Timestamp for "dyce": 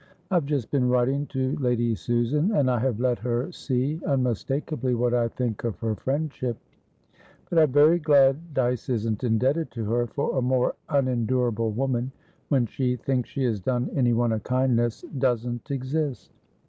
8.55-8.89